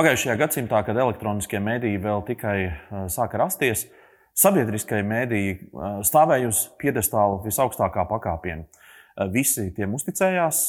[0.00, 2.54] Pagājušajā gadsimtā, kad elektroniskie mēdīji vēl tikai
[3.12, 3.82] sāka rasties,
[4.32, 5.50] sabiedriskie mēdīji
[6.08, 8.64] stāvēja uz piedestāla visaugstākā pakāpiena.
[9.34, 10.62] Visi tiem uzticējās,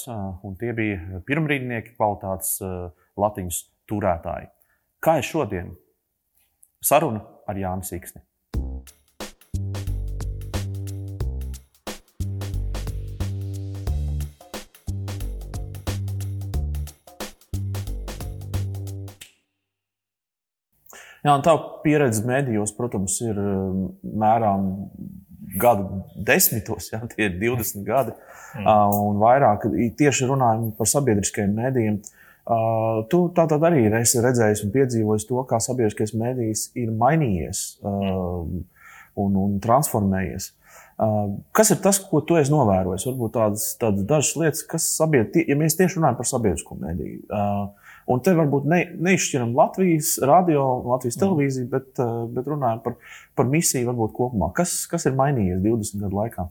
[0.43, 2.57] un tie bija pirmrīdnieki, kvalitātes
[3.23, 4.51] latiņas turētāji.
[4.99, 5.71] Kā ir šodien?
[6.83, 8.25] Saruna ar Jānu Siksni.
[21.21, 21.53] Jā, tā
[21.83, 24.71] pieredze medijos, protams, ir um, mērām
[25.61, 28.67] gadu desmitos, ja tie ir 20 gadi mm.
[29.09, 29.67] un vairāk.
[29.99, 31.99] Tieši runājot par sabiedriskajiem mēdījiem,
[33.11, 38.65] tu tātad arī esi redzējis un piedzīvojis to, kā sabiedriskais mēdījis ir mainījies un,
[39.43, 40.51] un transformējies.
[41.55, 43.07] Kas ir tas, ko tu esi novērojis?
[43.09, 47.21] Varbūt tādas, tādas dažas lietas, kas sabiedriskajā, ja mēs tieši runājam par sabiedrisko mediju.
[48.09, 52.97] Un te varbūt ne, neizšķiram Latvijas radio, Latvijas televīziju, bet, eh, bet runājam par,
[53.37, 54.51] par misiju varbūt kopumā.
[54.57, 56.47] Kas, kas ir mainījies 20 gadu laikā?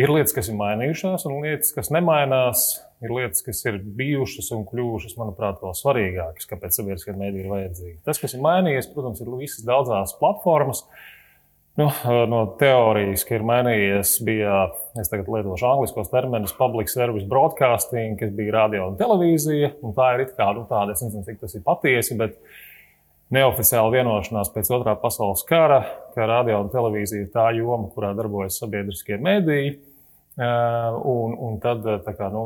[0.00, 2.68] Ir lietas, kas ir mainījušās, un lietas, kas nemainās.
[3.00, 7.96] Ir lietas, kas ir bijušas un kļuvušas, manuprāt, vēl svarīgākas, kāpēc sabiedriskā mēdī ir vajadzīga.
[8.04, 11.19] Tas, kas ir mainījies, protams, ir visas daudzās platformas, uh,
[11.80, 11.88] Nu,
[12.28, 14.56] no teorijas, ka ir mainījies, bija,
[15.00, 19.70] es tagad lietošu angļuiskos terminus, public service broadcasting, kas bija radio un televīzija.
[19.86, 22.36] Un tā ir it kā nu, tāda, es nezinu, cik tas ir patiesi, bet
[23.32, 25.80] neoficiāla vienošanās pēc otrā pasaules kara,
[26.12, 29.78] ka radio un televīzija ir tā joma, kurā darbojas sabiedriskie mediji.
[30.40, 31.84] Un, un tad
[32.16, 32.44] kā, nu,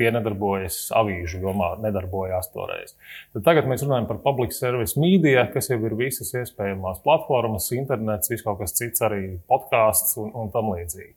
[0.00, 2.94] tie nedarbojas avīžu jomā, nedarbojās toreiz.
[3.36, 8.32] Tad tagad mēs runājam par public service media, kas jau ir visas iespējamās platformas, internets,
[8.32, 11.12] viss kaut kas cits, arī podkāsts un, un tam līdzīgi.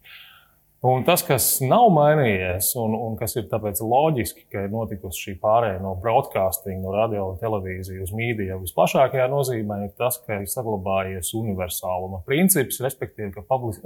[0.82, 5.36] Un tas, kas nav mainījies, un, un kas ir tāpēc loģiski, ka ir notikusi šī
[5.44, 10.50] pārējai no broadcasting, no radio un televīzijas uz mīdiju visplašākajā nozīmē, ir tas, ka ir
[10.50, 13.78] saglabājies universāluma princips, respektīvi, ka publis,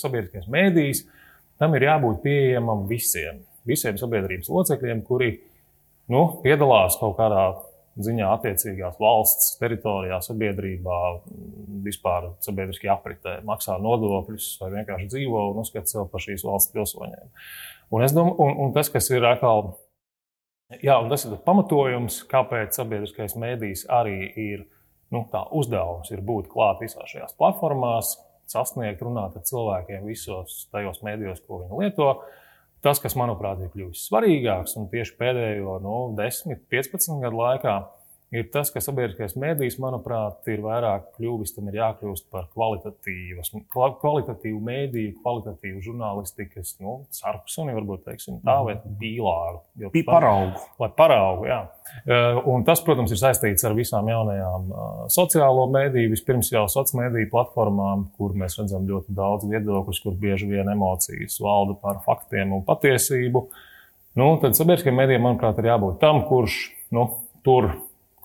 [0.00, 1.04] sabiedriskais mēdījis
[1.60, 5.32] tam ir jābūt pieejamam visiem, visiem sabiedrības locekļiem, kuri
[6.12, 7.48] nu, piedalās kaut kādā
[7.98, 10.98] ziņā attiecīgās valsts teritorijā, sabiedrībā,
[11.84, 17.28] vispār sabiedriskajā apritē, maksā nodokļus vai vienkārši dzīvo un uzskata sevi par šīs valsts pilsoņiem.
[17.88, 19.72] Un, domāju, un, un tas, kas ir atkal,
[20.84, 24.66] jā, tas ir pamatojums, kāpēc sabiedriskais mēdījis arī ir
[25.14, 25.24] nu,
[25.56, 28.14] uzdevums ir būt klāt visās šajās platformās,
[28.52, 32.10] sasniegt, runāt ar cilvēkiem visos tajos mēdījos, ko viņi lieto.
[32.84, 37.74] Tas, kas manuprāt ir kļuvis svarīgāks un tieši pēdējo nu, 10, 15 gadu laikā,
[38.34, 42.48] ir tas, ka sabiedriskais mēdījis, manuprāt, ir vairāk kļuvis, tam ir jākļūst par
[44.02, 48.98] kvalitatīvu mēdīju, kvalitatīvu žurnālistikas, nu, sarksuni, varbūt teiksim, tā, vai mhm.
[49.00, 49.62] pīlāru.
[49.86, 50.66] Vai paraugu.
[50.82, 51.60] Vai paraugu, jā.
[52.04, 57.06] Eh, un tas, protams, ir saistīts ar visām jaunajām eh, sociālo mēdīju, vispirms jau sociālo
[57.06, 62.52] mēdīju platformām, kur mēs redzam ļoti daudz viedokļus, kur bieži vien emocijas valda par faktiem
[62.58, 63.46] un patiesību.
[64.18, 66.60] Nu, tad sabiedriskajiem mēdījiem, manuprāt, ir jābūt tam, kurš
[66.96, 67.06] nu,
[67.46, 67.70] tur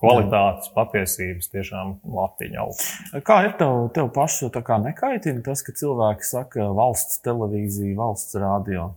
[0.04, 3.22] kvalitātes, patiesības, tiešām latiņa augsta.
[3.26, 4.50] Kā ir tev, tev pašu
[4.84, 8.92] nekaitina tas, ka cilvēki saka valsts televīzija, valsts radio?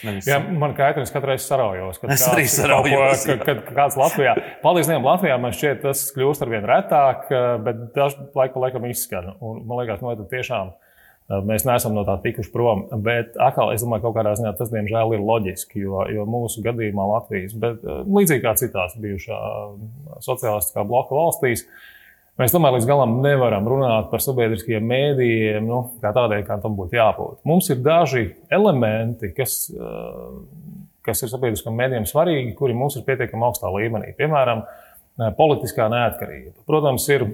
[0.00, 0.26] Nevis.
[0.26, 1.98] Jā, man kaitina, es katru reizi saraujos.
[2.00, 3.24] Kad es kāds, arī saraujos.
[3.28, 4.32] Kad, kad, kad kāds Latvijā,
[4.62, 7.28] paldies Dievam, Latvijā man šķiet, tas kļūst ar vien retāk,
[7.66, 9.34] bet dažu laiku laikam izskan.
[9.38, 10.72] Un, man liekas, no nu, tā tiešām
[11.30, 12.84] Mēs neesam no tā tikuši prom.
[13.04, 16.64] Bet atkal, es domāju, ka kaut kādā ziņā tas, diemžēl, ir loģiski, jo, jo mūsu
[16.64, 19.38] gadījumā Latvijas, bet līdzīgi kā citās bijušā
[20.26, 21.64] sociālistiskā bloka valstīs,
[22.40, 26.98] mēs tomēr līdz galam nevaram runāt par sabiedriskajiem mēdījiem nu, kā tādiem, kā tam būtu
[26.98, 27.38] jābūt.
[27.48, 29.62] Mums ir daži elementi, kas,
[31.06, 34.12] kas ir sabiedriskam mēdījam svarīgi, kuri mums ir pietiekami augstā līmenī.
[34.18, 34.66] Piemēram,
[35.38, 36.58] politiskā neatkarība.
[36.68, 37.28] Protams, ir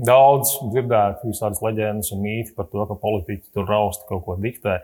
[0.00, 4.80] Daudz dzirdēt visādas leģendas un mīti par to, ka politiķi tur rausta kaut ko diktē.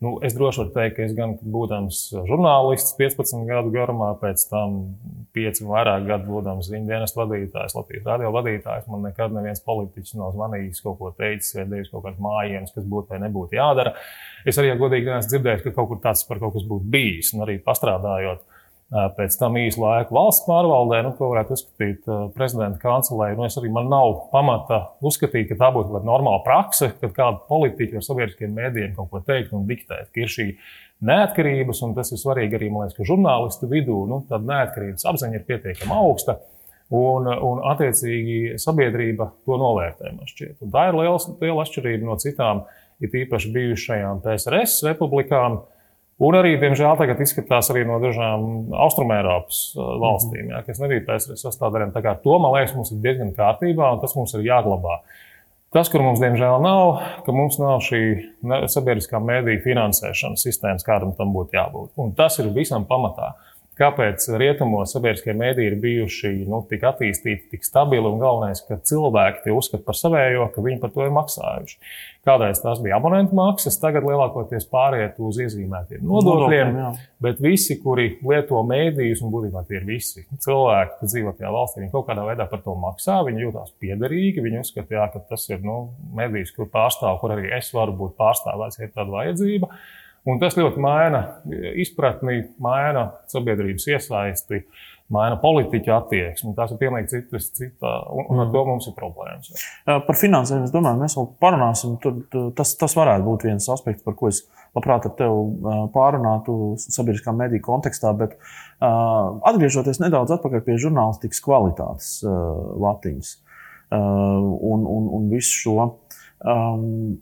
[0.00, 1.96] Nu, es droši varu teikt, ka es gan būdams
[2.28, 4.78] žurnālists 15 gadu garumā, pēc tam
[5.36, 10.16] 5 un vairāk gadu būdams viņa dienas vadītājs, Latvijas radio vadītājs, man nekad neviens politiķis
[10.16, 13.92] nav zvanījis, kaut ko teicis vai devis kaut kādas mājienas, kas būtu vai nebūtu jādara.
[14.48, 17.34] Es arī ja godīgi neesmu dzirdējis, ka kaut kur tāds par kaut kas būtu bijis,
[17.36, 18.48] un arī pastrādājot
[18.90, 23.36] Pēc tam īsu laiku valsts pārvaldē, nu, ko varētu uzskatīt par prezidenta kancelēju.
[23.38, 28.00] Nu, es arī man nav pamata uzskatīt, ka tā būtu normāla prakse, kad kāda politika
[28.00, 30.10] ar sabiedriskiem mēdījiem kaut ko teikt un diktēt.
[30.18, 30.48] Ir šī
[31.06, 35.46] neatkarības, un tas ir svarīgi arī liekas, ka žurnālistu vidū nu, tāda neatkarības apziņa ir
[35.46, 36.40] pietiekami augsta.
[36.90, 40.16] Un, un attiecīgi, sabiedrība to novērtē.
[40.18, 42.64] Tā ir liela, liela atšķirība no citām,
[42.98, 45.79] it īpaši bijušajām PSRS republikām, uh,
[46.20, 51.46] Un arī, diemžēl, tagad izskatās arī no dažām Austrumēropas uh, valstīm, jā, kas nebija PSRS
[51.46, 51.94] sastāvdaļām.
[51.94, 55.00] Tā kā to, man liekas, mums ir diezgan kārtībā, un tas mums ir jāglabā.
[55.72, 58.02] Tas, kur mums diemžēl nav, ka mums nav šī
[58.72, 61.92] sabiedriskā mēdīņa finansēšanas sistēmas, kādam tam būtu jābūt.
[62.02, 63.30] Un tas ir visam pamatā
[63.80, 69.46] kāpēc rietumos sabiedriskie mēdīji ir bijuši nu, tik attīstīti, tik stabili un galvenais, ka cilvēki
[69.46, 71.78] tie uzskata par savējo, ka viņi par to ir maksājuši.
[72.28, 78.10] Kādreiz tās bija abonentu maksas, tagad lielākoties pāriet uz iezīmētiem nodokļiem, Nodokļiem bet visi, kuri
[78.20, 82.26] lieto mēdījus, un būtībā tie ir visi cilvēki, kas dzīvo tajā valstī, viņi kaut kādā
[82.28, 85.78] veidā par to maksā, viņi jūtas piederīgi, viņi uzskata, jā, ka tas ir nu,
[86.20, 89.72] mēdījis, kur pārstāv, kur arī es varu būt pārstāvēts, ja ir tāda vajadzība.
[90.30, 91.24] Un tas ļoti maina
[91.80, 94.62] izpratni, maina sabiedrības iesaisti,
[95.10, 96.54] maina politiķu attieksmi.
[96.56, 99.50] Tas ir pilnīgi citas, cita, un, un ar to mums ir problēmas.
[99.88, 101.96] Par finansēm es domāju, mēs vēl parunāsim.
[102.02, 102.20] Tur,
[102.56, 104.44] tas, tas varētu būt viens aspekts, par ko es
[104.76, 108.12] labprāt ar tevi pārunātu sabiedriskā mediju kontekstā.
[108.18, 108.36] Bet
[108.80, 112.12] atgriežoties nedaudz pie žurnālistikas kvalitātes
[112.86, 113.34] latiņas
[113.90, 115.90] un, un, un visu šo.
[116.40, 117.18] Um,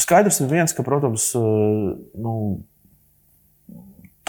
[0.00, 2.34] skaidrs ir viens, ka, protams, eh, nu,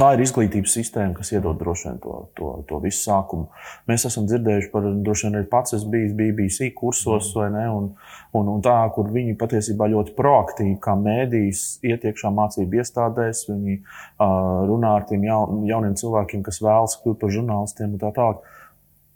[0.01, 3.50] tā ir izglītības sistēma, kas iedod droši vien to, to, to visu sākumu.
[3.89, 7.65] Mēs esam dzirdējuši par, droši vien pats esmu bijis BBC kursos, vai ne?
[7.69, 7.89] Un,
[8.38, 13.77] un, un tā, kur viņi patiesībā ļoti proaktīvi, kā mēdījis, iet iekšā mācību iestādēs, viņi
[13.81, 18.42] uh, runā ar tiem jaun, jauniem cilvēkiem, kas vēlas kļūt par žurnālistiem un tā tālāk.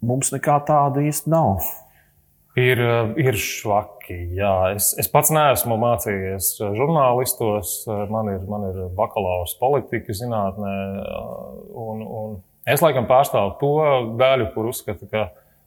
[0.06, 1.66] Mums nekā tāda īsti nav.
[2.56, 4.18] Ir, eh, ir švaki.
[4.38, 4.54] Jā.
[4.75, 7.78] Es, es pats neesmu mācījies žurnālistos.
[8.12, 10.75] Man ir, man ir bakalaura politikas zinātnē.
[11.75, 12.38] Un, un
[12.69, 13.74] es laikam pārstāvu to
[14.22, 15.25] daļu, kur uzskata, ka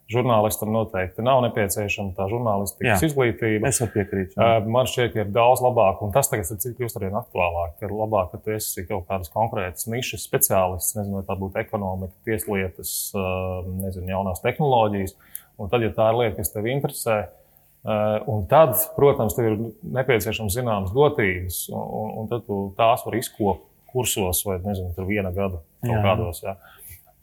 [0.09, 3.69] žurnālistam noteikti nav nepieciešama tā žurnālistikas Jā, izglītība.
[3.69, 4.39] Es piekrītu.
[4.39, 4.47] Jā.
[4.57, 7.75] Eh, man šķiet, ka ir daudz labāk, un tas tagad ir kļūst arvien aktuālāk.
[7.85, 12.17] Ir labāk, ka tu esi kaut kādas konkrētas nišas speciālists, nezinu, vai tā būtu ekonomika,
[12.29, 15.19] tieslietas, eh, nezinu, jaunās tehnoloģijas
[15.59, 19.57] Un tad, ja tā ir lieta, kas tev interesē, eh, un tad, protams, tev ir
[19.99, 25.33] nepieciešams zināmas dotības, un, un tad tu tās var izkopt kursos vai, nezinu, tur viena
[25.35, 26.43] gada kaut kādos.
[26.45, 26.59] Jā.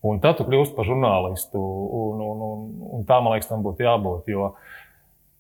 [0.06, 2.66] Un tad tu kļūsi par žurnālistu, un, un, un,
[2.98, 4.28] un tā, man liekas, tam būtu jābūt.
[4.30, 4.52] Jo,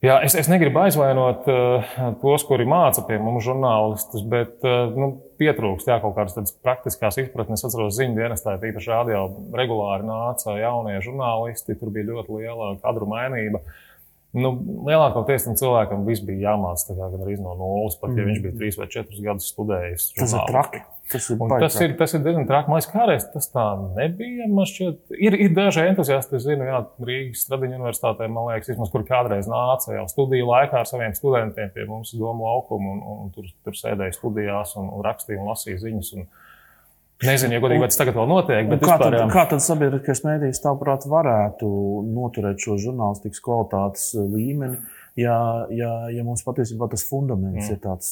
[0.05, 5.07] Jā, es, es negribu aizvainot uh, tos, kuri māca pie mums žurnālistus, bet uh, nu,
[5.39, 7.63] pietrūkst jā, kaut kādas praktiskas izpratnes.
[7.63, 9.23] Es atceros, ziņu dienestā īpaši rādio
[9.55, 13.63] regulāri nāca jaunie žurnālisti, tur bija ļoti liela kadru mainība.
[14.35, 14.51] Nu,
[14.87, 18.27] lielākoties tam cilvēkam viss bija jāmācās gan arī no nulles, pat ja mm.
[18.31, 20.09] viņš bija trīs vai četrus gadus studējis.
[20.17, 20.81] Tas ir traki.
[21.05, 22.71] Tas ir, tas, ir, tas ir diezgan traki.
[22.71, 24.47] Man liekas, tas tā nebija.
[24.71, 29.05] Šķiet, ir, ir daži entuziasti, es zinu, jā, Rīgas Stradiņa universitātē, man liekas, vismaz, kur
[29.05, 33.35] kādreiz nāca jau studiju laikā ar saviem studentiem pie mums domu laukumu un, un, un
[33.35, 36.11] tur, tur sēdēja studijās un, un rakstīja un lasīja ziņas.
[36.17, 36.27] Un,
[37.23, 38.65] Nezinu, ja godīgi, tas tagad vēl notiek.
[38.67, 41.67] Kā, vispār, tad, kā tad sabiedriskais mēdījis, tavuprāt, varētu
[42.11, 44.81] noturēt šo žurnālistikas kvalitātes līmeni,
[45.15, 45.37] ja,
[45.71, 47.77] ja, ja mums patiesībā tas fundaments mm.
[47.77, 48.09] ir tāds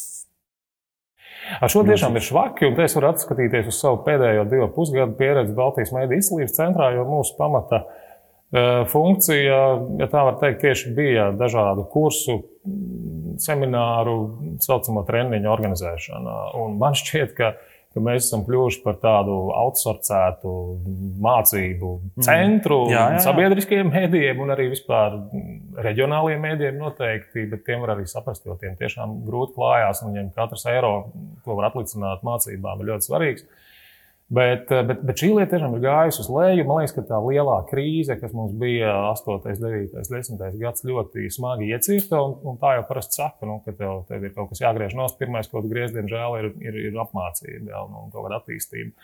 [1.59, 5.55] Ar šo tiešām ir švaki, un es varu atskatīties uz savu pēdējo divu pusgadu pieredzi
[5.57, 9.59] Baltijas mēdī izcīnības centrā, jo mūsu pamata e, funkcija,
[9.99, 12.39] ja tā var teikt, tieši bija dažādu kursu,
[13.43, 14.15] semināru,
[14.63, 16.37] saucamo treniņu organizēšana.
[16.61, 17.53] Un man šķiet, ka
[17.93, 20.53] ka mēs esam kļuvuši par tādu outsourcētu
[21.23, 22.25] mācību mhm.
[22.25, 22.93] centru mm.
[22.93, 23.23] jā, jā.
[23.27, 25.19] sabiedriskajiem mēdījiem un arī vispār
[25.87, 30.31] reģionālajiem mēdījiem noteikti, bet tiem var arī saprast, jo tiem tiešām grūti klājās un viņiem
[30.37, 30.93] katrs eiro,
[31.45, 33.45] ko var atlicināt mācībām, ir ļoti svarīgs.
[34.33, 36.65] Bet, eh, bet, bet šī lieta tiešām ir gājusi uz leju.
[36.65, 41.69] Man liekas, ka tā lielā krīze, kas mums bija 8, 9, 10 gads, ļoti smagi
[41.69, 42.17] iecirta.
[42.17, 45.19] Un, un tā jau parasti saka, nu, ka tev, tev ir kaut kas jāgriež nost.
[45.19, 48.95] Pirmais, ko tu griez, diemžēl, ir, ir, ir apmācība nu, un kaut kāda attīstība.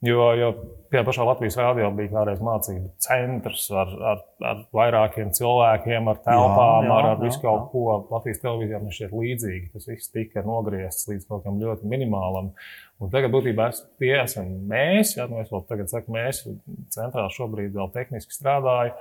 [0.00, 0.46] Jo, jo
[0.88, 6.86] tajā pašā Latvijas rādio bija kādreiz mācību centrs ar, ar, ar vairākiem cilvēkiem, ar telpām,
[6.86, 7.82] jā, jā, ar, ar visu kaut ko.
[8.08, 9.68] Latvijas televīzijā man šķiet līdzīgi.
[9.74, 12.48] Tas viss tika nogriezts līdz kaut kam ļoti minimālam.
[13.00, 13.68] Un tagad būtībā
[14.00, 16.46] tie esam mēs, ja nu es vēl tagad saku, mēs
[16.96, 18.96] centrā šobrīd vēl tehniski strādājam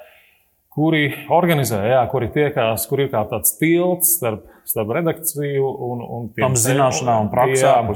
[0.70, 6.28] kuri organizē, jā, kuri tiekās, kur ir kā tāds tilts starp, starp redakciju un, un
[6.36, 7.90] tām zināšanām un praksēm.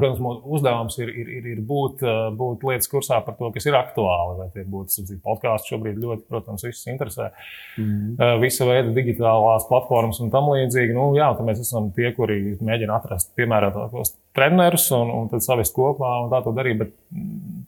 [0.00, 2.04] Protams, mūsu uzdevums ir, ir, ir, ir būt,
[2.38, 4.38] būt lietas kursā par to, kas ir aktuāli.
[4.38, 7.28] Vai tie būtu podkāsti šobrīd ļoti, protams, visus interesē.
[7.76, 8.16] Mm.
[8.40, 10.96] Visa veida digitālās platformas un tam līdzīgi.
[10.96, 16.16] Nu, jā, mēs esam tie, kuri mēģina atrast piemērotākos trenerus un, un tad savest kopā
[16.24, 16.80] un tā to darīt.
[16.80, 16.96] Bet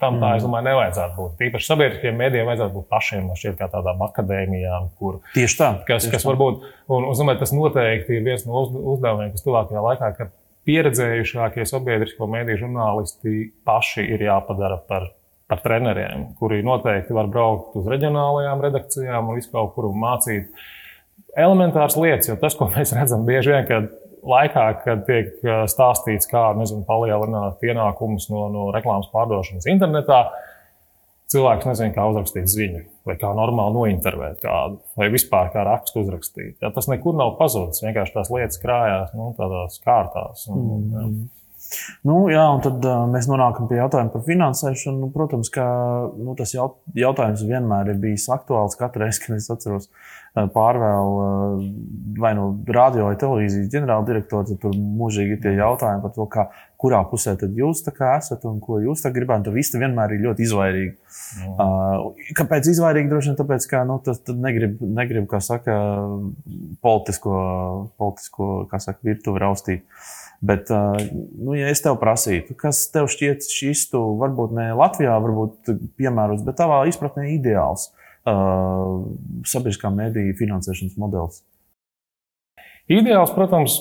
[0.03, 0.49] tam tā, es mm.
[0.49, 1.33] domāju, nevajadzētu būt.
[1.39, 5.21] Tīpaši sabiedriskiem mēdījiem vajadzētu būt pašiem, šķiet, kā tādām akadēmijām, kur.
[5.37, 5.71] Tieši tā.
[5.87, 6.31] Kas, tieši kas tā.
[6.33, 10.35] varbūt, un, un, domāju, tas noteikti ir viens no uzdevumiem, kas tuvākajā laikā, kad
[10.69, 15.09] pieredzējušākie sabiedrisko mediju žurnālisti paši ir jāpadara par,
[15.51, 20.53] par treneriem, kuri noteikti var braukt uz reģionālajām redakcijām un visu kaut kur mācīt
[21.39, 22.31] elementāras lietas.
[22.31, 23.91] Jo tas, ko mēs redzam bieži vien, kad
[24.23, 25.35] laikā, kad tiek
[25.71, 30.25] stāstīts, kā nezinu, palielināt ienākumus no, no reklāmas pārdošanas internetā,
[31.33, 36.57] cilvēks nezina, kā uzrakstīt ziņu, vai kā normāli nointervēt kādu, vai vispār kā rakstu uzrakstīt.
[36.63, 37.83] Ja, tas nekur nav pazudis.
[37.85, 40.47] Vienkārši tās lietas krājās nu, tādās kārtās.
[40.53, 40.93] Un, mm.
[40.93, 41.42] ja.
[42.07, 44.99] Nu, jā, un tad uh, mēs nonākam pie jautājuma par finansēšanu.
[45.05, 45.65] Nu, protams, ka
[46.19, 48.79] nu, tas jaut, jautājums vienmēr ir bijis aktuāls.
[48.79, 51.67] Katru reizi, kad es atceros uh, pārvēlu uh,
[52.23, 56.27] vai no nu radio vai televīzijas ģenerāldirektora, tad tur mūžīgi ir tie jautājumi par to,
[56.33, 56.47] kā,
[56.83, 59.49] kurā pusē tad jūs esat un ko jūs gribētu.
[59.49, 60.97] Tad viss vienmēr ir ļoti izvairīgi.
[61.43, 61.55] Mm.
[61.55, 63.13] Uh, kāpēc izvairīgi?
[63.13, 65.79] Droši vien tāpēc, ka nu, tas negrib, negrib, kā saka,
[66.83, 67.39] politisko,
[68.03, 69.87] politisko kā saka, virtuvi raustīt.
[69.87, 70.71] Uh, Bet,
[71.39, 75.71] nu, ja es tev prasītu, kas tev šķiet šis, tu varbūt ne Latvijā, varbūt
[76.01, 77.93] piemērots, bet tavā izpratnē ideāls
[78.27, 79.05] uh,
[79.47, 81.45] sabiedriskā mediju finansēšanas modelis?
[82.91, 83.79] Ideāls, protams,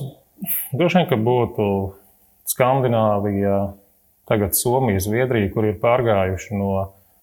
[0.78, 1.68] droši vien, ka būtu
[2.52, 3.58] Skandināvija,
[4.30, 6.72] tagad Somija, Zviedrija, kur ir pārgājuši no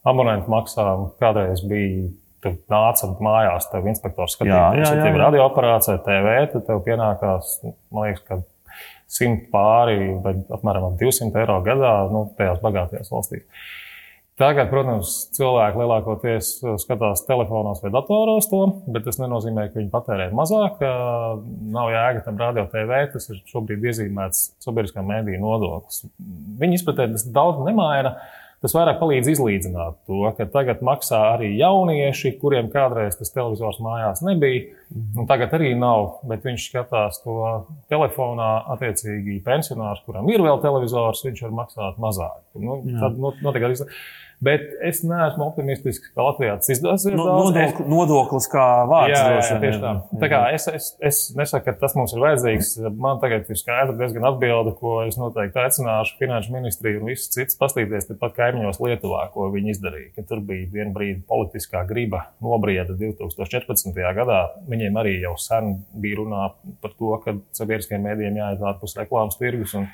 [0.09, 1.13] abonentu maksām.
[1.23, 2.09] Kādreiz bija
[2.43, 7.59] tu nāca mājās, tev inspektors skatījās, ja tev ir radioaparāts vai TV, tad tev pienākās,
[7.95, 8.43] man liekas, ka
[9.09, 13.47] 100 pāri, vai apmēram 200 eiro gadā, nu, tajās bagātajās valstīs.
[14.39, 20.29] Tagad, protams, cilvēki lielākoties skatās telefonos vai datoros to, bet tas nenozīmē, ka viņi patērē
[20.39, 20.79] mazāk.
[21.75, 26.05] Nav jēga tam radio TV, tas ir šobrīd iezīmēts sabiedriskā mēdīņa nodoklis.
[26.63, 28.15] Viņi izpratē, tas daudz nemaina.
[28.59, 34.25] Tas vairāk palīdz izlīdzināt to, ka tagad maksā arī jaunieši, kuriem kādreiz tas televizors mājās
[34.27, 34.73] nebija,
[35.15, 37.39] un tagad arī nav, bet viņš skatās to
[37.93, 38.51] telefonā.
[38.75, 42.41] Attiecīgi, pensionārs, kuram ir vēl televizors, viņš var maksāt mazāk.
[42.59, 43.79] Nu, tad notiek arī.
[44.39, 47.15] Bet es neesmu optimistisks, ka Latvijā tas izdosies.
[47.19, 49.17] No, nodokli, nodoklis kā vārds.
[49.17, 49.95] Jā, jā, jā tieši tā.
[50.23, 52.71] tā kā es, es, es nesaku, ka tas mums ir vajadzīgs.
[53.03, 57.59] Man tagad ir skaidra diezgan atbilde, ko es noteikti aicināšu finanšu ministriju un visus citus
[57.59, 60.11] pastīties tepat kaimiņos Lietuvā, ko viņi izdarīja.
[60.17, 63.97] Kad tur bija viena brīdi politiskā griba nobrieda 2014.
[64.17, 64.43] gadā.
[64.69, 66.51] Viņiem arī jau sen bija runā
[66.83, 69.75] par to, ka sabiedriskajiem mēdījiem jāiet ārpus reklāmas tirgus.
[69.79, 69.89] Un,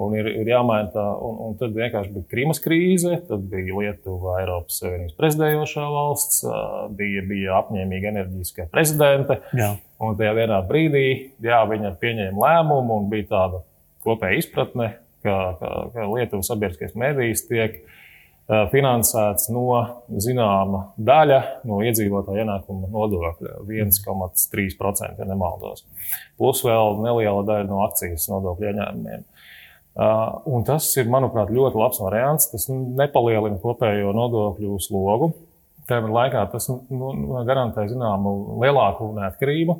[0.00, 1.04] un ir, ir jāmaina tā.
[1.24, 6.42] Un, un tad vienkārši bija Krimas krīze, tad bija Lietuva, Eiropas Savienības prezidējošā valsts,
[6.98, 9.38] bija, bija apņēmīga enerģiskā prezidente.
[9.56, 9.74] Jā.
[10.02, 11.06] Un tajā vienā brīdī
[11.44, 13.62] jā, viņa pieņēma lēmumu un bija tāda
[14.04, 14.90] kopēja izpratne,
[15.24, 17.82] ka, ka, ka Lietuvas sabiedriskais medijs tiek
[18.44, 19.78] finansēts no
[20.20, 25.86] zināma daļa no iedzīvotāja ienākuma nodokļa, 1,3%, ja nemaldos.
[26.36, 29.24] Plus vēl neliela daļa no akcijas nodokļu ieņēmumiem.
[30.50, 32.50] Un tas ir, manuprāt, ļoti labs variants.
[32.50, 35.30] Tas nepalielina kopējo nodokļu slogu.
[35.84, 38.30] Tajā laikā tas nu, nu garantē zināmu
[38.62, 39.74] lielāku neatkarību,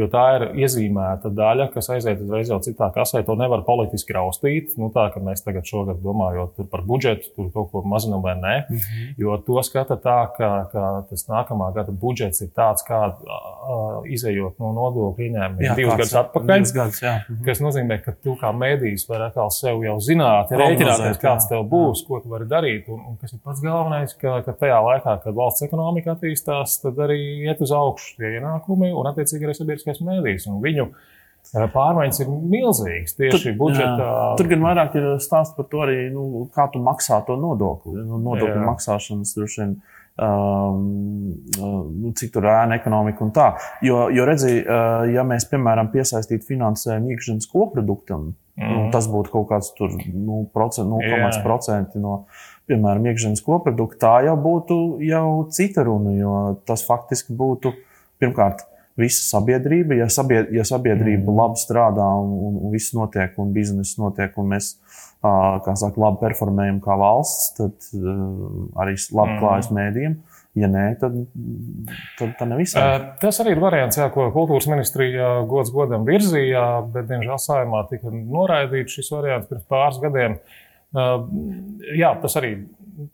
[0.00, 3.20] jo tā ir iezīmēta daļa, kas aiziet uzreiz jau citā kasē.
[3.26, 4.72] To nevar politiski raustīt.
[4.80, 8.54] Nu, tā kā mēs tagad šogad domājot par budžetu, tur kaut ko mazinām vai nē.
[8.62, 9.12] Mm -hmm.
[9.18, 14.58] Jo to skata tā, ka, ka tas nākamā gada budžets ir tāds, kā uh, izējot
[14.58, 16.64] no nodokļu ieņēmumiem divus gadus atpakaļ.
[16.72, 17.02] Gadus.
[17.02, 17.44] Mm -hmm.
[17.44, 22.02] Kas nozīmē, ka tu kā mēdījis vari atkal sev jau zināt, rēķināties, kāds tev būs,
[22.02, 22.08] jā.
[22.08, 22.88] ko tu vari darīt.
[22.88, 27.00] Un, un kas ir pats galvenais, ka, ka tajā laikā, kad valsts ekonomika attīstās, tad
[27.04, 30.48] arī iet uz augšu tie ienākumi un, attiecīgi, arī sabiedriskais mēdījis.
[30.62, 34.10] Viņu eh, pārmaiņas ir milzīgas tieši tur, budžetā.
[34.10, 37.98] Jā, tur gan vairāk ir stāsts par to, arī, nu, kā tu maksā to nodokli.
[38.00, 38.68] Nu, nodokļu jā.
[38.70, 39.80] maksāšanas droši vien.
[40.12, 43.46] Um, nu, cik tur ēna ekonomika un tā.
[43.80, 48.68] Jo, jo redziet, uh, ja mēs, piemēram, piesaistītu finansējumu iekšzemes koproduktam, mm.
[48.68, 52.28] nu, tas būtu kaut kāds 0,1% no
[52.70, 54.76] piemēram, iekšzemes koprodukta, tā jau būtu
[55.06, 56.34] jau cita runa, jo
[56.68, 57.74] tas faktiski būtu
[58.22, 58.66] pirmkārt
[58.98, 59.96] visa sabiedrība.
[60.02, 61.38] Ja, sabied, ja sabiedrība mm.
[61.38, 64.74] labi strādā un, un, un viss notiek, un biznesa notiek, un mēs,
[65.22, 67.88] kā saka, labi performējam kā valsts, tad
[68.82, 69.40] arī labi mm.
[69.40, 70.20] klājas mēdījiem.
[70.60, 71.14] Ja nē, tad,
[72.18, 72.82] tad tā nevisai.
[73.22, 78.12] Tas arī ir variants, jā, ko kultūras ministrija gods godam virzīja, bet, diemžēl, saimā tika
[78.12, 80.36] noraidīts šis variants pirms pāris gadiem.
[80.36, 80.58] Uh,
[80.92, 82.54] jā, tas arī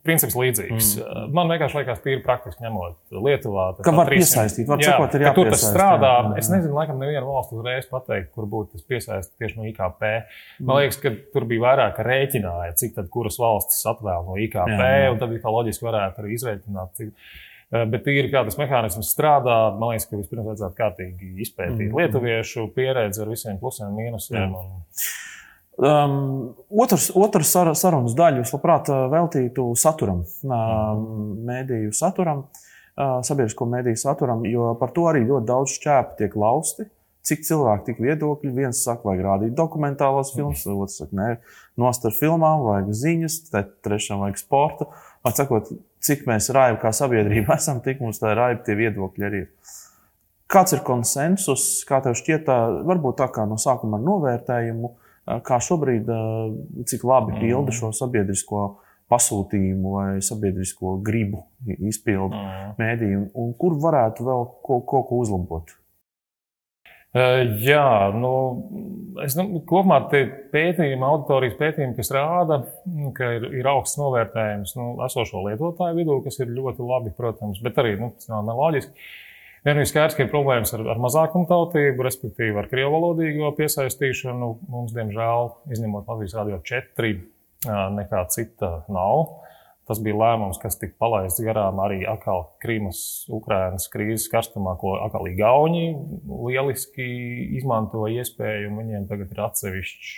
[0.04, 0.88] princips līdzīgs.
[0.99, 1.32] Mm.
[1.37, 3.68] Man vienkārši liekas, tīri praktiski ņemot Lietuvā.
[3.87, 4.68] Kā var 300, piesaistīt?
[4.68, 6.12] Var jā, sakot, ir tur tas strādā.
[6.12, 6.42] Jā, jā.
[6.42, 10.06] Es nezinu, laikam, nevienu valstu uzreiz pateikt, kur būtu tas piesaistīts tieši no IKP.
[10.11, 10.68] Mm.
[10.68, 14.97] Man liekas, ka tur bija vairāk rēķināja, cik tad kuras valstis atvēl no IKP, jā,
[15.04, 15.12] jā.
[15.14, 16.99] un tad tā loģiski varētu arī izrēķināt.
[16.99, 21.90] Cik, uh, Bet tīri kā tas mehānisms strādā, man liekas, ka vispirms vajadzētu kārtīgi izpētīt
[21.90, 21.99] mm.
[22.00, 24.54] lietuviešu pieredzi ar visiem plusiem un mīnusiem.
[24.56, 24.70] Un...
[25.78, 31.04] Um, otrs, otrs sar, sarunas daļu es labprāt veltītu saturam, um,
[31.47, 32.40] mēdīju saturam,
[32.99, 36.88] uh, sabiedrisko mēdīju saturam, jo par to arī ļoti daudz šķēpu tiek lausti.
[37.28, 38.52] Cik cilvēki tik viedokļi?
[38.56, 41.30] Viens saka, vajag rādīt dokumentālās filmas, otrs saka, nē,
[41.78, 43.40] nost ar filmām, vajag ziņas,
[43.87, 44.90] trešam vajag sporta.
[45.23, 45.70] Man sakot,
[46.02, 49.50] cik mēs raibi kā sabiedrība esam, tik mums tā raibi tie viedokļi arī ir.
[50.50, 55.04] Kāds ir konsensus, kā tev šķiet, tā, varbūt tā kā no sākuma ar novērtējumu, uh,
[55.47, 56.11] kā šobrīd,
[56.88, 58.62] cik labi pilda šo sabiedrisko
[59.08, 62.73] pasūtījumu vai sabiedrisko gribu izpildu mm.
[62.80, 65.78] mēdīju, un, un kur varētu vēl ko, ko, ko uzlabot?
[67.16, 68.30] Jā, nu,
[69.25, 72.58] es ka kopumā tie pētījumi, auditorijas pētījumi, kas rāda,
[73.16, 77.80] ka ir, ir augsts novērtējums nu, esošo lietotāju vidū, kas ir ļoti labi, protams, bet
[77.80, 79.08] arī nu, nav loģiski.
[79.68, 84.46] Vien ir skaidrs, ka ir problēmas ar, ar mazākumtautību, respektīvi ar krievu valodīgo piesaistīšanu.
[84.72, 87.10] Mums, diemžēl, izņemot Latvijas radio 4,
[87.98, 89.42] nekā cita nav.
[89.84, 95.28] Tas bija lēmums, kas tika palaists garām arī atkal Krīmas, Ukrainas krīzes karstumā, ko atkal
[95.28, 95.90] Igauni
[96.25, 97.10] lieliski
[97.60, 98.72] izmantoja iespēju.
[98.72, 100.10] Viņiem tagad ir atsevišķs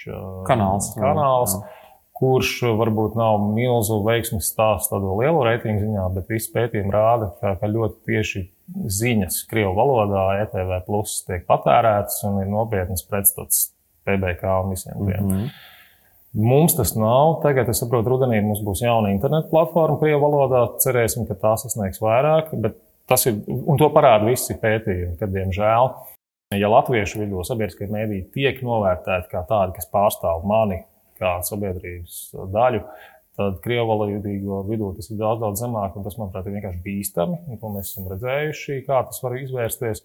[0.47, 0.95] kanāls.
[0.95, 1.59] kanāls.
[1.59, 1.91] Jā, jā
[2.21, 7.55] kurš varbūt nav milzu veiksmes stāsts tādu lielu reitingu ziņā, bet visi pētījumi rāda, ka,
[7.57, 13.71] ka ļoti tieši ziņas Krievijas valodā ETV plus tiek patērētas un ir nopietnas pretstats
[14.09, 15.25] PBK un visiem tiem.
[15.25, 15.51] Mm -hmm.
[16.33, 17.41] Mums tas nav.
[17.43, 20.61] Tagad, es saprotu, rudenī mums būs jauna interneta platforma Krievijas valodā.
[20.85, 25.91] Cerēsim, ka tā sasniegs vairāk, bet tas ir, un to parāda visi pētījumi, ka, diemžēl,
[26.55, 30.85] ja latviešu vidū sabiedriskie mēdīji tiek novērtēti kā tādi, kas pārstāv mani
[31.21, 32.21] kā sabiedrības
[32.53, 32.85] daļu,
[33.39, 37.39] tad krievu valodīgo vidū tas ir daudz, daudz zemāk, tas, manuprāt, ir vienkārši bīstami.
[37.61, 40.03] To mēs esam redzējuši, kā tas var izvērsties.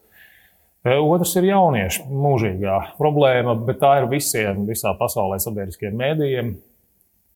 [0.86, 6.56] E, otrs ir jauniešu mūžīgā problēma, bet tā ir visiem, visā pasaulē sabiedriskiem mēdījiem.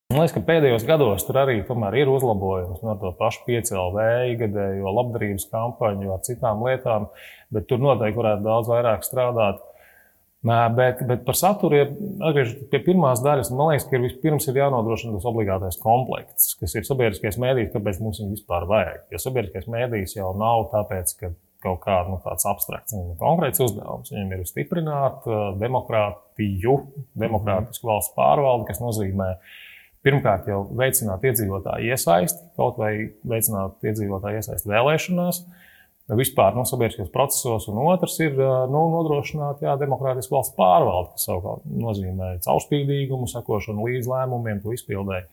[0.10, 1.60] Man liekas, ka pēdējos gados tur arī
[2.02, 4.08] ir uzlabojums no to pašu piecēlē,
[4.40, 7.06] gadējo labdarības kampaņu ar citām lietām,
[7.54, 9.62] bet tur noteikti varētu daudz vairāk strādāt.
[10.40, 15.18] Bet, bet par saturu, ja atgriežoties pie pirmās daļas, man liekas, ka vispirms ir jānodrošina
[15.18, 19.02] tas obligātais komplekts, kas ir sabiedriskais mēdījis, kāpēc mums viņu vispār vajag.
[19.12, 24.14] Jo sabiedriskais mēdījis jau nav tāpēc, ka kaut kāds nu, abstrakts, ir konkrēts uzdevums.
[24.16, 25.28] Viņam ir stiprināt
[25.60, 26.76] demokrātiju,
[27.20, 29.34] demokrātisku valsts pārvaldi, kas nozīmē
[30.08, 32.94] pirmkārt jau veicināt iedzīvotāju iesaisti, kaut vai
[33.28, 35.44] veicināt iedzīvotāju iesaisti vēlēšanās
[36.18, 41.66] vispār nu, sabiedriskajos procesos, un otrs ir nu, nodrošināt jā, demokrātisku valsts pārvaldi, kas savukārt
[41.70, 45.28] nozīmē caurspīdīgumu, sakošanu līdz lēmumiem, to izpildēju.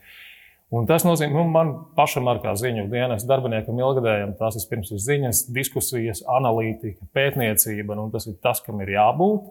[0.77, 5.45] Un tas nozīmē, nu, man pašam, kā ziņu dienas darbiniekam, ilgadējam, tās ir pirms ziņas,
[5.55, 7.95] diskusijas, analītika, pētniecība.
[7.95, 9.47] Nu, tas ir tas, kam ir jābūt,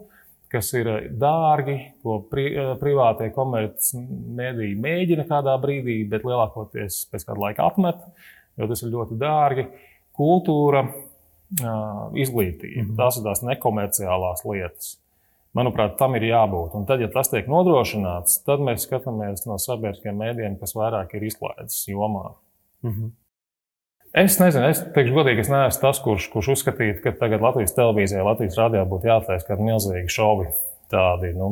[0.53, 2.45] kas ir dārgi, ko pri,
[2.77, 8.05] privātie komercmediji mēģina kādā brīdī, bet lielākoties pēc kāda laika atmet,
[8.61, 9.67] jo tas ir ļoti dārgi.
[10.17, 10.85] Kultūra,
[11.55, 12.83] izglītība.
[12.83, 12.95] Mm -hmm.
[12.97, 14.97] Tās ir tās nekomerciālās lietas.
[15.55, 16.75] Manuprāt, tam ir jābūt.
[16.75, 21.23] Un tad, ja tas tiek nodrošināts, tad mēs skatāmies no sabiedriskiem mēdījiem, kas vairāk ir
[21.23, 22.35] izklaides jomā.
[22.83, 23.11] Mm -hmm.
[24.13, 28.23] Es nezinu, es teikšu, godīgi, es neesmu tas, kurš, kurš uzskatītu, ka tagad Latvijas televīzijā,
[28.23, 30.47] Latvijas rādījā būtu jātaisa kādi milzīgi šovi.
[30.87, 31.49] Tādi, nu,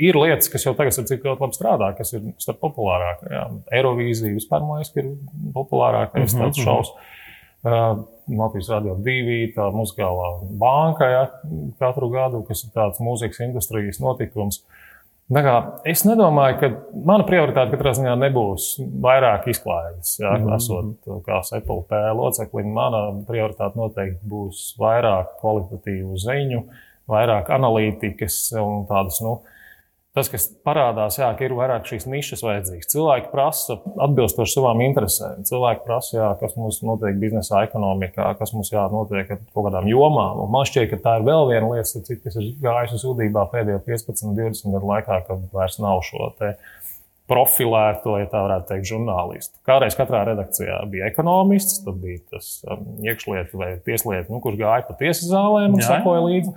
[0.00, 3.58] ir lietas, kas jau tagad ir ļoti labi strādā, kas ir starp populārākajām.
[3.76, 5.10] Eirovīzija vispār, man liekas, ir
[5.52, 6.62] populārākais mm -hmm.
[6.64, 6.94] šovs.
[8.30, 10.28] Latvijas Rādio 2, tā muzikālā
[10.60, 11.22] banka ja,
[11.80, 14.62] katru gadu, kas ir tāds mūzikas industrijas notikums.
[15.32, 15.54] Kā,
[15.88, 16.68] es nedomāju, ka
[17.08, 20.18] mana prioritāte katrā ziņā nebūs vairāk izklaides.
[20.20, 20.56] Ja, mm -hmm.
[20.56, 21.40] Esot kā
[21.88, 26.64] P loceklim, mana prioritāte noteikti būs vairāk kvalitatīvu ziņu,
[27.08, 29.22] vairāk analītikas un tādas.
[29.22, 29.40] Nu,
[30.12, 32.90] Tas, kas parādās, jā, ka ir vairāk šīs nišas vajadzīgas.
[32.92, 35.46] Cilvēki prasa atbilstoši savām interesēm.
[35.48, 40.42] Cilvēki prasa, jā, kas mums notiek biznesa, ekonomikā, kas mums jānotiek ar kaut kādām jomām.
[40.44, 44.36] Un man šķiet, ka tā ir vēl viena lieta, kas ir gājusi zudībā pēdējo 15,
[44.36, 46.28] 20 gadu laikā, kad vairs nav šo
[47.32, 49.56] profilēto, ja tā varētu teikt, žurnālistu.
[49.64, 54.84] Kādreiz katrā redakcijā bija ekonomists, tad bija tas um, iekšlietu vai tieslietu, nu, kurš gāja
[54.88, 56.54] pa tiesas zālēm un jā, sekoja līdzi.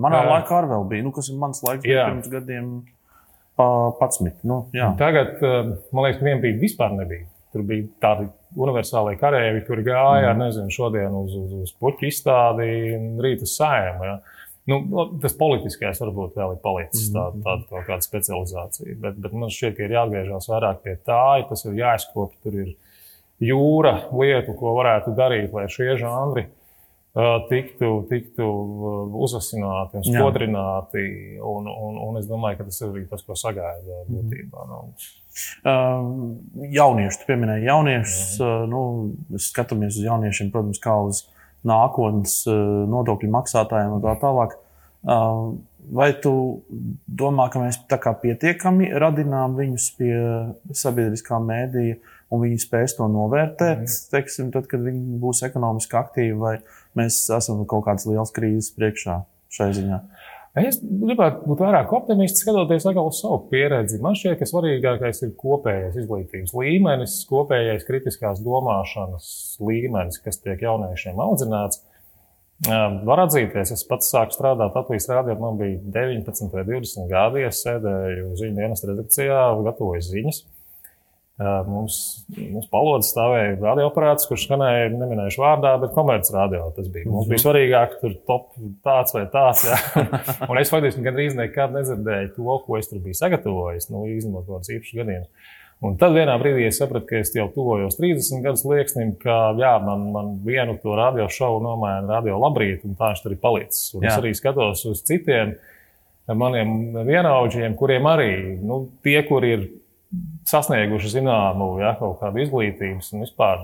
[0.00, 2.08] Manā uh, laikā arī bija, nu, kas ir mans laiks, jā.
[2.08, 2.72] pirms gadiem.
[3.60, 4.40] 11.
[4.48, 4.88] Nu, jā.
[4.96, 5.40] Tagad,
[5.92, 7.26] man liekas, viena brīdi vispār nebija.
[7.50, 10.42] Tur bija tādi universālie karavīri, kur gāja, mm.
[10.44, 12.68] nezinu, šodien uz, uz, uz puķu izstādi,
[13.22, 14.06] rīt uz sēmu.
[14.06, 14.18] Ja.
[14.70, 17.42] Nu, tas politiskais varbūt vēl ir palicis, tā, mm-hmm.
[17.46, 18.94] tāda kaut kāda specializācija.
[19.02, 22.38] Bet, bet man šķiet, ka ir jāatgriežas vairāk pie tā, ja tas ir jāizkopja.
[22.44, 22.70] Tur ir
[23.50, 26.46] jūra lietu, ko varētu darīt, lai šie žanri
[27.50, 28.46] tiktu, tiktu
[29.24, 31.04] uzasināti un spodrināti.
[31.42, 34.20] Un, un, un es domāju, ka tas ir arī tas, ko sagaida mhm.
[34.20, 34.66] būtībā.
[34.70, 34.82] No.
[35.62, 38.38] Uh, jaunieši, tu pieminēji jauniešus.
[38.38, 38.82] Uh, nu,
[39.42, 41.24] skatāmies uz jauniešiem, protams, kā uz
[41.66, 44.54] nākotnes nodokļu maksātājiem un tā tālāk.
[45.90, 46.32] Vai tu
[47.06, 50.12] domā, ka mēs tā kā pietiekami radinām viņus pie
[50.76, 51.96] sabiedriskā mēdīja,
[52.30, 53.96] un viņi spēs to novērtēt, mm.
[54.12, 56.54] teiksim, tad, kad viņi būs ekonomiski aktīvi, vai
[56.98, 59.98] mēs esam kaut kādas liels krīzes priekšā šai ziņā?
[60.58, 64.00] Es gribētu būt vairāk optimists, skatoties uz savu pieredzi.
[64.02, 69.28] Man šķiet, ka svarīgākais ir kopējais izglītības līmenis, kopējais kritiskās domāšanas
[69.62, 71.84] līmenis, kas tiek jauniešiem audzināts.
[72.68, 77.44] Var atzīties, es pats sāku strādāt Latvijas rādījumā, man bija 19 vai 20 gadi.
[77.48, 80.42] Es sēdēju ziņu dienas redakcijā, gatavoju ziņas.
[81.40, 81.94] Mums,
[82.36, 86.66] mums palodzes stāvēja radioaparāts, kurš skanēja, neminēšu vārdā, bet komerciāls radio.
[86.76, 87.08] Tas bija.
[87.08, 87.44] Mums bija mhm.
[87.46, 88.50] svarīgāk, tur top
[88.84, 89.64] tāds vai tāds.
[89.70, 89.78] Jā.
[90.50, 94.60] Un es faktiski gandrīz nekad nedzirdēju to, ko es tur biju sagatavojis, nu, izņemot kaut
[94.60, 95.56] kādus īpašus gadījumus.
[95.80, 99.72] Un tad vienā brīdī es sapratu, ka es jau tuvojos 30 gadus lieksnim, ka jā,
[99.80, 103.86] man, man vienu to radio šovu nomaina radio labrīt, un tā viņš tur ir palicis.
[103.96, 104.12] Un jā.
[104.12, 105.54] es arī skatos uz citiem
[106.36, 109.64] maniem vienaudžiem, kuriem arī nu, tie, kur ir
[110.50, 113.62] sasnieguši zināmu ja, kaut kādu izglītības un vispār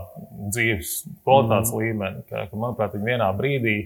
[0.54, 1.82] dzīves kvalitātes mm.
[1.82, 2.24] līmeni.
[2.30, 3.76] Ka, ka, manuprāt, viņi vienā brīdī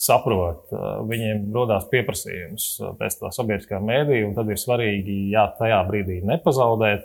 [0.00, 0.72] saprot,
[1.06, 7.04] viņiem rodas pieprasījums pēc tā sabiedriskā mēdīja, un tad ir svarīgi, jā, tajā brīdī nepazaudēt.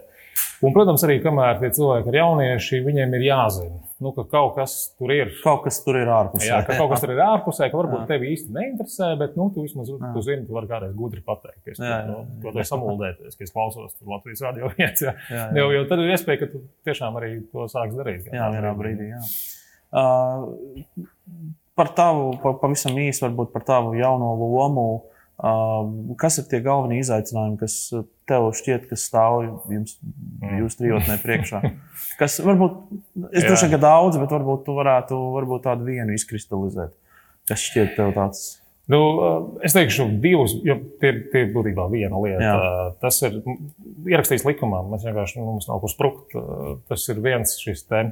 [0.65, 4.73] Un, protams, arī kamēr tie cilvēki ir jaunieši, viņiem ir jāzina, nu, ka kaut kas
[4.97, 5.31] tur ir.
[5.43, 6.47] Kaut kas tur ir ārpusē.
[6.47, 8.07] Jā, ka kaut kas tur ir ārpusē, ka varbūt jā.
[8.09, 10.11] tevi īsti neinteresē, bet nu, tu vismaz jā.
[10.15, 12.19] tu zini, tu vari kādreiz gudri pateikt, ka es jā, jā, jā.
[12.41, 14.93] Nu, to samuldēties, ka es klausos Latvijas radio jā.
[15.59, 18.31] Jo, jo tad ir iespēja, ka tu tiešām arī to sāks darīt.
[18.33, 19.11] Jā, vienā brīdī.
[19.13, 19.21] Jā.
[19.95, 22.31] Uh, par tavu,
[22.63, 24.87] pavisam īsi, varbūt par tavu jauno lomu.
[24.95, 25.11] Uh,
[26.21, 27.77] kas ir tie galvenie izaicinājumi, kas
[28.29, 30.59] tev šķiet, kas stāv jums, mm.
[30.61, 31.63] jūs trijotnē priekšā?
[32.15, 32.75] Kas varbūt,
[33.35, 36.93] es vien, ka daudz, bet varbūt tu varētu varbūt tādu vienu izkristalizēt.
[37.49, 38.45] Kas šķiet tev tāds?
[38.87, 38.99] Nu,
[39.65, 42.45] es teikšu, divas, jo tie, tie ir būtībā viena lieta.
[42.45, 42.85] Jā.
[43.01, 43.39] Tas ir
[44.05, 44.79] ierakstīts likumā.
[44.93, 46.37] Mēs vienkārši nu, mums nav kur sprukt.
[46.87, 48.05] Tas ir viens šis te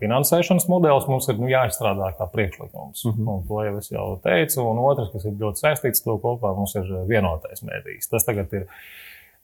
[0.00, 1.08] finansēšanas modelis.
[1.10, 3.04] Mums ir nu, jāizstrādā kā priekšlikums.
[3.04, 3.32] Mm -hmm.
[3.32, 4.60] Un to jau es jau teicu.
[4.70, 8.10] Un otrs, kas ir ļoti saistīts ar to kopā, mums ir vienotais mēdījis.
[8.10, 8.66] Tas tagad ir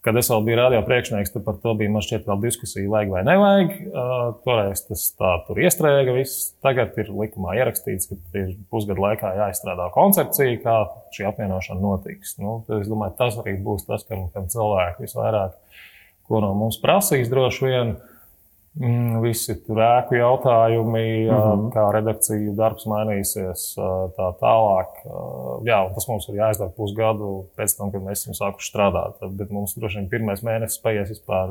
[0.01, 3.11] Kad es vēl biju radio priekšnieks, tad par to bija man šķiet vēl diskusija, vajag
[3.13, 3.73] vai nevajag.
[3.91, 6.15] Uh, toreiz tas tā tur iestrēga.
[6.17, 6.55] Viss.
[6.65, 10.77] Tagad ir likumā ierakstīts, ka ir pusgadu laikā jāizstrādā koncepcija, kā
[11.13, 12.39] šī apvienošana notiks.
[12.41, 15.53] Nu, es domāju, tas arī būs tas, kam, kam cilvēki visvairāk,
[16.25, 17.93] ko no mums prasīs droši vien.
[17.93, 18.10] Uh,
[19.21, 21.71] visi tur ēku jautājumi, mm -hmm.
[21.75, 23.65] kā redakcija darbs mainīsies,
[24.17, 25.01] tā tālāk.
[25.67, 29.19] Jā, tas mums ir jāizdara pusgadu pēc tam, kad mēs esam sākuši strādāt.
[29.37, 31.51] Bet mums droši vien pirmais mēnesis paies vispār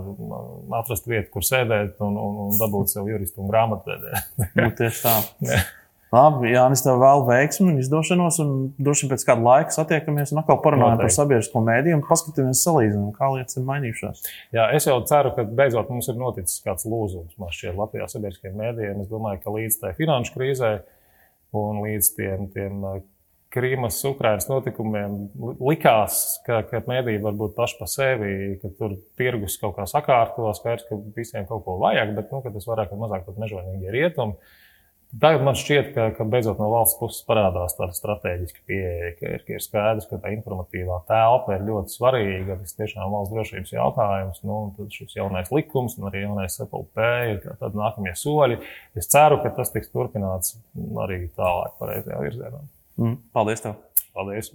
[0.80, 4.24] atrast vietu, kur sēdēt un, un, un dabūt sev juristu un grāmatvedē.
[4.56, 5.20] nu, tieši tā.
[6.10, 10.42] Labi, Jānis, tev vēl veiksmi un izdošanos, un droši vien pēc kāda laika satiekamies un
[10.42, 11.06] atkal parunājam Noteikti.
[11.06, 14.24] par sabiedrisko mēdīju un paskatīsimies, salīdzinām, kā lietas ir mainījušās.
[14.58, 18.58] Jā, es jau ceru, ka beidzot mums ir noticis kāds lūzums man šķiet Latvijā sabiedriskajiem
[18.58, 19.06] mēdījiem.
[19.06, 20.74] Es domāju, ka līdz tai finanšu krīzē
[21.60, 23.00] un līdz tiem, tiem uh,
[23.50, 25.16] Krīmas, Ukrainas notikumiem
[25.58, 30.46] likās, ka, ka mēdīji var būt paši par sevi, ka tur tirgus kaut kā sakārto,
[30.54, 33.98] skaidrs, ka visiem kaut ko vajag, bet nu, tas vairāk vai mazāk pat mežonīgi ir
[33.98, 34.38] rietumi.
[35.10, 39.42] Tagad man šķiet, ka, ka beidzot no valsts puses parādās tāda strateģiska pieeja, ka ir,
[39.48, 42.60] ka ir skaidrs, ka tā informatīvā telpa ir ļoti svarīga.
[42.62, 44.44] Tas tiešām valsts drošības jautājums.
[44.46, 48.62] Nu, tad šis jaunais likums un arī jaunais SPLP ir tādi nākamie soļi.
[49.02, 50.60] Es ceru, ka tas tiks turpināts
[51.02, 52.66] arī tālāk pareizajā virzienā.
[53.02, 53.66] Mm, paldies!
[53.66, 53.80] Tev.
[54.14, 54.54] Paldies!